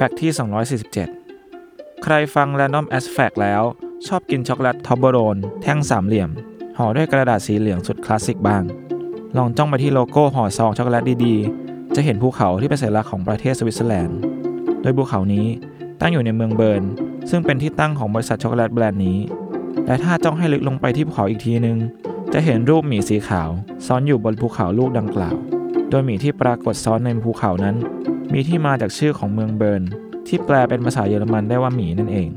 [0.00, 0.32] Fact ที่
[1.16, 3.62] 247 ใครฟัง Random As Fact แล้ว
[4.06, 6.30] ชอบกินช็อกโกแลต Toblerone แท่งสามเหลี่ยม
[6.78, 8.62] ห่อด้วยกระดาษสีเหลืองสุดคลาสสิกบ้าง
[9.36, 14.18] ลองจ้องไปที่โลโก้ห่อซองช็อกโกแลตดีๆ จะเห็นภูเขาที่เป็นสัญลักษณ์ของประเทศสวิตเซอร์แลนด์
[14.82, 15.46] โดยภูเขานี้
[16.00, 16.82] ตั้งอยู่ในเมืองเบิร์น
[17.30, 19.18] ซึ่งเป็นที่ตั้งของบริษัทช็อกโกแลตแบรนด์นี้
[19.86, 21.78] และถ้าจ้องให้ลึกลงไปที่ภูเขาอีกทีนึง
[22.32, 23.50] จะเห็นรูปหมีสีขาว
[23.86, 25.36] ซ้อนอยู่บนภูเขาลูกดังกล่าว
[25.90, 27.76] โดยหมีที่ปรากฏซ้อนในภูเขานั้น
[28.32, 29.82] มีที่มาจากชื่อของเมืองเบิร์น
[30.28, 32.28] ที่แปลเป็นภาษาเยอรมันได้ว่าหมีนั่นเอง